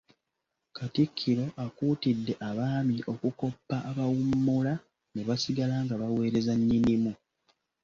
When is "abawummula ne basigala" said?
3.89-5.75